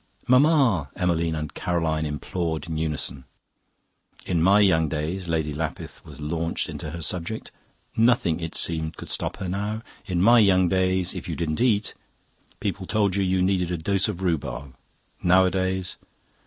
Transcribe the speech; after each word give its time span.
"'Mamma!...' 0.27 0.89
Emmeline 0.95 1.35
and 1.35 1.53
Caroline 1.53 2.07
implored 2.07 2.65
in 2.67 2.75
unison. 2.75 3.25
"'In 4.25 4.41
my 4.41 4.59
young 4.59 4.89
days' 4.89 5.27
Lady 5.29 5.53
Lapith 5.53 6.03
was 6.03 6.19
launched 6.19 6.67
into 6.69 6.89
her 6.89 7.03
subject; 7.03 7.51
nothing, 7.95 8.39
it 8.39 8.55
seemed, 8.55 8.97
could 8.97 9.11
stop 9.11 9.37
her 9.37 9.47
now. 9.47 9.83
'In 10.07 10.19
my 10.19 10.39
young 10.39 10.67
days, 10.67 11.13
if 11.13 11.29
you 11.29 11.35
didn't 11.35 11.61
eat, 11.61 11.93
people 12.59 12.87
told 12.87 13.15
you 13.15 13.21
you 13.21 13.43
needed 13.43 13.69
a 13.69 13.77
dose 13.77 14.07
of 14.07 14.23
rhubarb. 14.23 14.73
Nowadays... 15.21 15.97